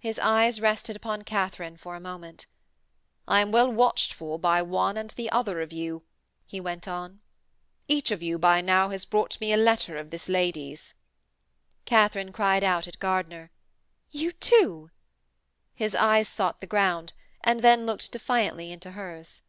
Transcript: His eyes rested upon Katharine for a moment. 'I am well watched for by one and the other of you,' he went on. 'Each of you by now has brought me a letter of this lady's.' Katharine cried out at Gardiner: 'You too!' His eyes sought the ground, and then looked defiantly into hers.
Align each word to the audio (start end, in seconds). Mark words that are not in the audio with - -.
His 0.00 0.20
eyes 0.20 0.60
rested 0.60 0.94
upon 0.94 1.22
Katharine 1.22 1.76
for 1.76 1.96
a 1.96 2.00
moment. 2.00 2.46
'I 3.26 3.40
am 3.40 3.50
well 3.50 3.68
watched 3.68 4.12
for 4.12 4.38
by 4.38 4.62
one 4.62 4.96
and 4.96 5.10
the 5.10 5.28
other 5.30 5.60
of 5.60 5.72
you,' 5.72 6.04
he 6.46 6.60
went 6.60 6.86
on. 6.86 7.18
'Each 7.88 8.12
of 8.12 8.22
you 8.22 8.38
by 8.38 8.60
now 8.60 8.90
has 8.90 9.04
brought 9.04 9.40
me 9.40 9.52
a 9.52 9.56
letter 9.56 9.96
of 9.98 10.10
this 10.10 10.28
lady's.' 10.28 10.94
Katharine 11.84 12.30
cried 12.30 12.62
out 12.62 12.86
at 12.86 13.00
Gardiner: 13.00 13.50
'You 14.12 14.30
too!' 14.30 14.92
His 15.74 15.96
eyes 15.96 16.28
sought 16.28 16.60
the 16.60 16.68
ground, 16.68 17.12
and 17.42 17.58
then 17.58 17.86
looked 17.86 18.12
defiantly 18.12 18.70
into 18.70 18.92
hers. 18.92 19.42